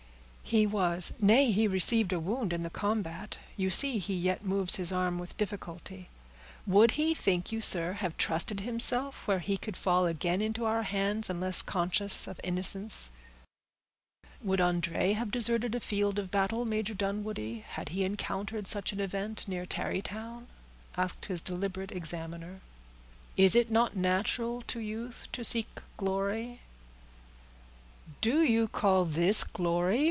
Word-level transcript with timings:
"He 0.43 0.67
was; 0.67 1.13
nay, 1.21 1.49
he 1.51 1.65
received 1.65 2.11
a 2.11 2.19
wound 2.19 2.51
in 2.51 2.59
the 2.59 2.69
combat. 2.69 3.37
You 3.55 3.69
see 3.69 3.99
he 3.99 4.13
yet 4.13 4.43
moves 4.43 4.75
his 4.75 4.91
arm 4.91 5.17
with 5.17 5.37
difficulty. 5.37 6.09
Would 6.67 6.91
he, 6.91 7.13
think 7.15 7.53
you, 7.53 7.61
sir, 7.61 7.93
have 7.93 8.17
trusted 8.17 8.59
himself 8.59 9.25
where 9.29 9.39
he 9.39 9.55
could 9.55 9.77
fall 9.77 10.05
again 10.07 10.41
into 10.41 10.65
our 10.65 10.83
hands, 10.83 11.29
unless 11.29 11.61
conscious 11.61 12.27
of 12.27 12.37
innocence?" 12.43 13.11
"Would 14.43 14.59
André 14.59 15.15
have 15.15 15.31
deserted 15.31 15.73
a 15.73 15.79
field 15.79 16.19
of 16.19 16.31
battle, 16.31 16.65
Major 16.65 16.95
Dunwoodie, 16.95 17.61
had 17.61 17.87
he 17.89 18.03
encountered 18.03 18.67
such 18.67 18.91
an 18.91 18.99
event, 18.99 19.47
near 19.47 19.65
Tarrytown?" 19.65 20.47
asked 20.97 21.27
his 21.27 21.39
deliberate 21.39 21.93
examiner. 21.93 22.59
"Is 23.37 23.55
it 23.55 23.71
not 23.71 23.95
natural 23.95 24.63
to 24.63 24.81
youth 24.81 25.29
to 25.31 25.45
seek 25.45 25.79
glory?" 25.95 26.59
"Do 28.19 28.41
you 28.43 28.67
call 28.67 29.05
this 29.05 29.45
glory?" 29.45 29.99